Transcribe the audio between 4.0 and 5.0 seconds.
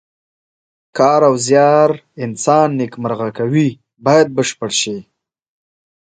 باید بشپړ شي.